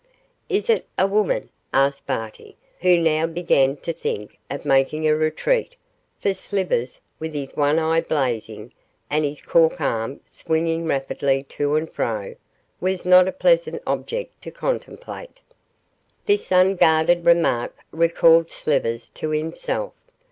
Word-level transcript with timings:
'Is 0.49 0.67
it 0.67 0.87
a 0.97 1.05
woman?' 1.05 1.49
asked 1.75 2.07
Barty, 2.07 2.57
who 2.79 2.97
now 2.97 3.27
began 3.27 3.77
to 3.85 3.93
think 3.93 4.39
of 4.49 4.65
making 4.65 5.07
a 5.07 5.13
retreat, 5.15 5.75
for 6.19 6.33
Slivers, 6.33 6.99
with 7.19 7.35
his 7.35 7.55
one 7.55 7.77
eye 7.77 8.01
blazing, 8.01 8.73
and 9.11 9.23
his 9.23 9.41
cork 9.41 9.79
arm 9.79 10.19
swinging 10.25 10.87
rapidly 10.87 11.43
to 11.49 11.75
and 11.75 11.87
fro, 11.87 12.33
was 12.79 13.05
not 13.05 13.27
a 13.27 13.31
pleasant 13.31 13.79
object 13.85 14.41
to 14.41 14.49
contemplate. 14.49 15.39
This 16.25 16.51
unguarded 16.51 17.23
remark 17.23 17.77
recalled 17.91 18.49
Slivers 18.49 19.07
to 19.09 19.29
himself. 19.29 19.93